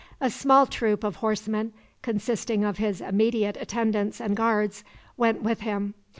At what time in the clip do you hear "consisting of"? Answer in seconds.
2.01-2.77